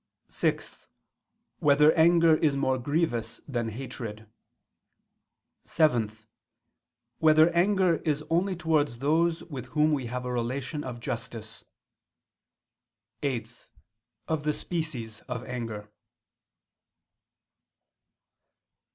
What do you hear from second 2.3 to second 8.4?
is more grievous than hatred? (7) Whether anger is